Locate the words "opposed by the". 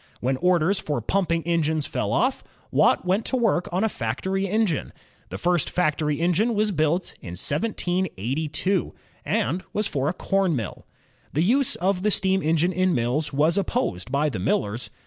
13.59-14.39